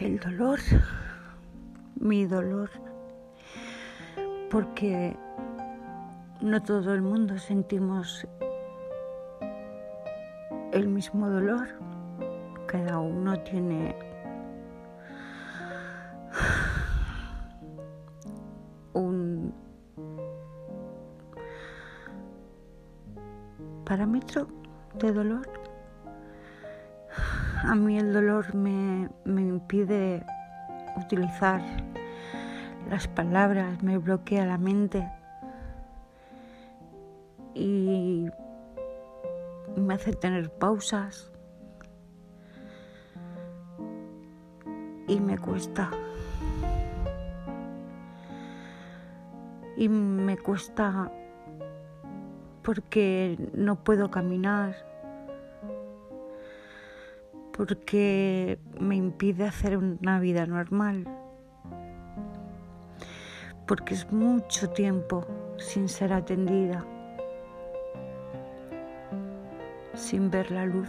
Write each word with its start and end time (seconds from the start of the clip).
el 0.00 0.18
dolor, 0.18 0.58
mi 1.96 2.24
dolor, 2.24 2.70
porque 4.50 5.14
no 6.40 6.62
todo 6.62 6.94
el 6.94 7.02
mundo 7.02 7.36
sentimos 7.38 8.26
el 10.72 10.88
mismo 10.88 11.28
dolor, 11.28 11.68
cada 12.66 12.98
uno 12.98 13.38
tiene 13.40 13.94
un 18.94 19.52
parámetro 23.84 24.48
de 24.94 25.12
dolor. 25.12 25.59
A 27.62 27.74
mí 27.74 27.98
el 27.98 28.12
dolor 28.12 28.54
me, 28.54 29.10
me 29.24 29.42
impide 29.42 30.24
utilizar 30.96 31.60
las 32.88 33.06
palabras, 33.06 33.82
me 33.82 33.98
bloquea 33.98 34.46
la 34.46 34.58
mente. 34.58 35.08
Y 37.54 38.28
me 39.76 39.94
hace 39.94 40.12
tener 40.12 40.50
pausas. 40.50 41.30
Y 45.06 45.20
me 45.20 45.38
cuesta. 45.38 45.90
Y 49.76 49.88
me 49.88 50.38
cuesta 50.38 51.10
porque 52.62 53.38
no 53.54 53.76
puedo 53.76 54.10
caminar, 54.10 54.76
porque 57.52 58.58
me 58.78 58.96
impide 58.96 59.44
hacer 59.44 59.76
una 59.76 60.20
vida 60.20 60.46
normal, 60.46 61.06
porque 63.66 63.94
es 63.94 64.10
mucho 64.12 64.70
tiempo 64.70 65.26
sin 65.58 65.88
ser 65.88 66.12
atendida, 66.12 66.84
sin 69.94 70.30
ver 70.30 70.50
la 70.50 70.66
luz. 70.66 70.88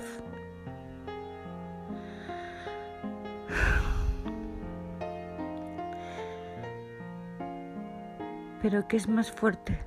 Pero 8.62 8.88
¿qué 8.88 8.98
es 8.98 9.08
más 9.08 9.32
fuerte? 9.32 9.80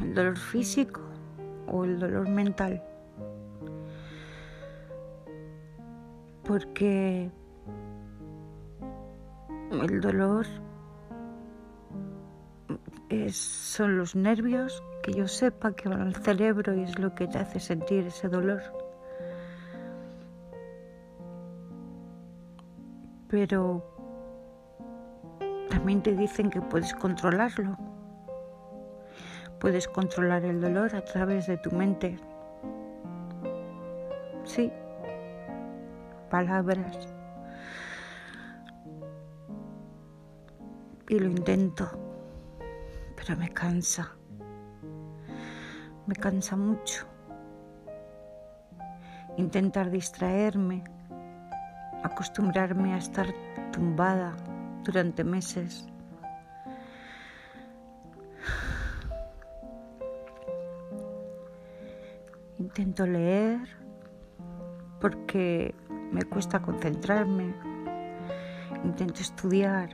¿El 0.00 0.14
dolor 0.14 0.38
físico 0.38 1.00
o 1.66 1.84
el 1.84 1.98
dolor 1.98 2.28
mental? 2.28 2.82
Porque 6.50 7.30
el 9.70 10.00
dolor 10.00 10.44
es, 13.08 13.36
son 13.36 13.96
los 13.96 14.16
nervios 14.16 14.82
que 15.04 15.12
yo 15.12 15.28
sepa 15.28 15.70
que 15.76 15.88
van 15.88 16.00
al 16.00 16.16
cerebro 16.16 16.74
y 16.74 16.82
es 16.82 16.98
lo 16.98 17.14
que 17.14 17.28
te 17.28 17.38
hace 17.38 17.60
sentir 17.60 18.08
ese 18.08 18.28
dolor. 18.28 18.60
Pero 23.28 23.84
también 25.70 26.02
te 26.02 26.16
dicen 26.16 26.50
que 26.50 26.60
puedes 26.60 26.92
controlarlo. 26.94 27.78
Puedes 29.60 29.86
controlar 29.86 30.44
el 30.44 30.60
dolor 30.60 30.96
a 30.96 31.04
través 31.04 31.46
de 31.46 31.58
tu 31.58 31.70
mente. 31.70 32.18
Sí, 34.42 34.72
palabras. 36.30 36.96
Y 41.08 41.18
lo 41.18 41.26
intento, 41.26 41.90
pero 43.16 43.36
me 43.36 43.50
cansa. 43.50 44.16
Me 46.06 46.14
cansa 46.14 46.56
mucho. 46.56 47.06
Intentar 49.36 49.90
distraerme, 49.90 50.84
acostumbrarme 52.02 52.94
a 52.94 52.98
estar 52.98 53.26
tumbada 53.72 54.34
durante 54.84 55.24
meses 55.24 55.90
Intento 62.60 63.06
leer 63.06 63.66
porque 65.00 65.74
me 66.12 66.22
cuesta 66.24 66.60
concentrarme. 66.60 67.54
Intento 68.84 69.20
estudiar. 69.20 69.90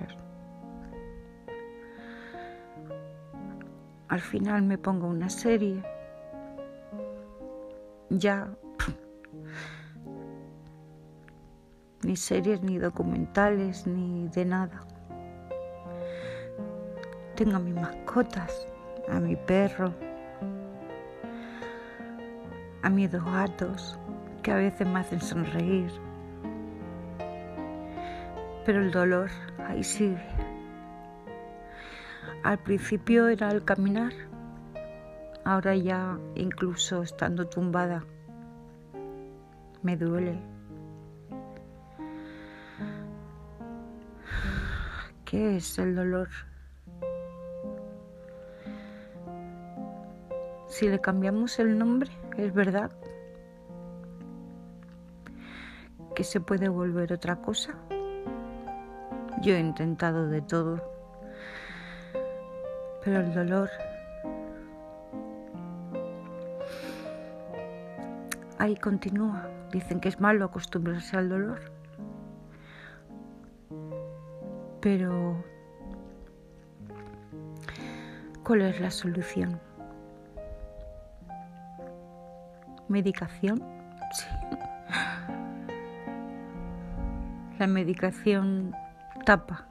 Al 4.08 4.20
final 4.20 4.62
me 4.62 4.78
pongo 4.78 5.08
una 5.08 5.28
serie. 5.28 5.82
Ya 8.10 8.48
ni 12.02 12.16
series, 12.16 12.62
ni 12.62 12.78
documentales, 12.78 13.86
ni 13.86 14.28
de 14.28 14.44
nada. 14.44 14.86
Tengo 17.34 17.56
a 17.56 17.58
mis 17.58 17.74
mascotas, 17.74 18.66
a 19.10 19.20
mi 19.20 19.36
perro, 19.36 19.92
a 22.82 22.88
mis 22.88 23.10
dos 23.10 23.24
gatos 23.24 23.98
que 24.42 24.52
a 24.52 24.56
veces 24.56 24.86
me 24.86 25.00
hacen 25.00 25.20
sonreír. 25.20 26.05
Pero 28.66 28.82
el 28.82 28.90
dolor 28.90 29.30
ahí 29.68 29.84
sigue. 29.84 30.20
Al 32.42 32.58
principio 32.58 33.28
era 33.28 33.50
el 33.50 33.64
caminar, 33.64 34.12
ahora 35.44 35.76
ya 35.76 36.18
incluso 36.34 37.02
estando 37.02 37.46
tumbada 37.46 38.04
me 39.86 39.96
duele. 39.96 40.36
¿Qué 45.24 45.56
es 45.56 45.78
el 45.78 45.94
dolor? 45.94 46.28
Si 50.66 50.88
le 50.88 51.00
cambiamos 51.00 51.60
el 51.60 51.78
nombre, 51.78 52.10
es 52.36 52.52
verdad 52.52 52.90
que 56.16 56.24
se 56.24 56.40
puede 56.40 56.68
volver 56.68 57.12
otra 57.12 57.36
cosa. 57.36 57.76
Yo 59.42 59.54
he 59.54 59.60
intentado 59.60 60.28
de 60.28 60.40
todo, 60.40 60.82
pero 63.04 63.20
el 63.20 63.34
dolor 63.34 63.70
ahí 68.58 68.76
continúa. 68.76 69.48
Dicen 69.70 70.00
que 70.00 70.08
es 70.08 70.20
malo 70.20 70.44
acostumbrarse 70.44 71.16
al 71.16 71.28
dolor, 71.28 71.60
pero 74.80 75.44
¿cuál 78.42 78.62
es 78.62 78.80
la 78.80 78.90
solución? 78.90 79.60
¿Medicación? 82.88 83.62
Sí. 84.12 84.26
La 87.58 87.66
medicación 87.66 88.74
tapa, 89.26 89.66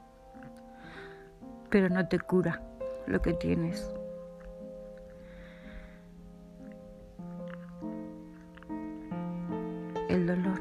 pero 1.70 1.88
no 1.88 2.06
te 2.06 2.20
cura 2.20 2.60
lo 3.06 3.22
que 3.22 3.32
tienes. 3.32 3.90
El 10.10 10.26
dolor. 10.26 10.60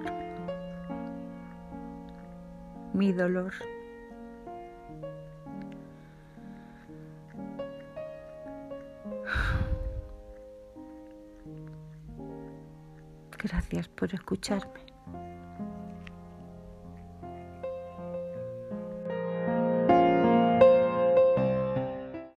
Mi 2.94 3.12
dolor. 3.12 3.52
Gracias 13.38 13.90
por 13.90 14.14
escucharme. 14.14 14.95